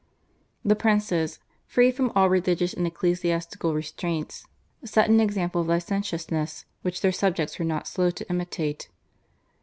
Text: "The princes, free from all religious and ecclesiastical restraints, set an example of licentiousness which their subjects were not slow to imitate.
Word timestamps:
"The 0.71 0.75
princes, 0.75 1.37
free 1.67 1.91
from 1.91 2.11
all 2.15 2.27
religious 2.27 2.73
and 2.73 2.87
ecclesiastical 2.87 3.75
restraints, 3.75 4.47
set 4.83 5.09
an 5.11 5.19
example 5.19 5.61
of 5.61 5.67
licentiousness 5.67 6.65
which 6.81 7.01
their 7.01 7.11
subjects 7.11 7.59
were 7.59 7.65
not 7.65 7.87
slow 7.87 8.09
to 8.09 8.27
imitate. 8.27 8.89